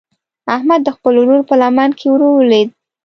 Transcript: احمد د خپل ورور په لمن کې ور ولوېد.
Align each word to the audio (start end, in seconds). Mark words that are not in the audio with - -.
احمد 0.55 0.81
د 0.85 0.89
خپل 0.97 1.13
ورور 1.19 1.41
په 1.49 1.55
لمن 1.61 1.89
کې 1.97 2.05
ور 2.09 2.21
ولوېد. 2.27 2.69